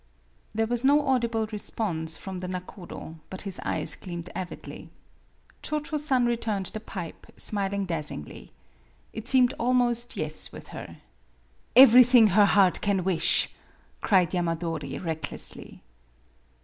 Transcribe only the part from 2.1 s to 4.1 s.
from the nakodo, but his eyes